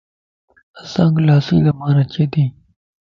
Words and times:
اسانک 0.81 1.15
لاسي 1.27 1.55
زبان 1.65 1.95
اچي 2.03 2.23
تي 2.33 2.43